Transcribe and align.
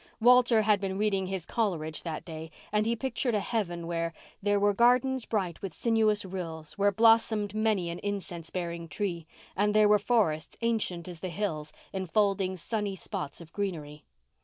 Walter 0.19 0.63
had 0.63 0.81
been 0.81 0.97
reading 0.97 1.27
his 1.27 1.45
Coleridge 1.45 2.01
that 2.01 2.25
day, 2.25 2.49
and 2.71 2.87
he 2.87 2.95
pictured 2.95 3.35
a 3.35 3.39
heaven 3.39 3.85
where 3.85 4.13
"There 4.41 4.59
were 4.59 4.73
gardens 4.73 5.27
bright 5.27 5.61
with 5.61 5.75
sinuous 5.75 6.25
rills 6.25 6.75
Where 6.75 6.91
blossomed 6.91 7.53
many 7.53 7.87
an 7.91 7.99
incense 7.99 8.49
bearing 8.49 8.87
tree, 8.87 9.27
And 9.55 9.75
there 9.75 9.87
were 9.87 9.99
forests 9.99 10.57
ancient 10.63 11.07
as 11.07 11.19
the 11.19 11.29
hills 11.29 11.71
Enfolding 11.93 12.57
sunny 12.57 12.95
spots 12.95 13.41
of 13.41 13.53
greenery." 13.53 14.03